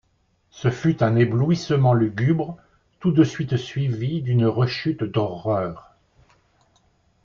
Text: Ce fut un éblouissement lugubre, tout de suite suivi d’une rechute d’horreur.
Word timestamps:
Ce 0.49 0.71
fut 0.71 1.03
un 1.03 1.15
éblouissement 1.15 1.93
lugubre, 1.93 2.57
tout 2.99 3.11
de 3.11 3.23
suite 3.23 3.55
suivi 3.55 4.23
d’une 4.23 4.47
rechute 4.47 5.03
d’horreur. 5.03 5.93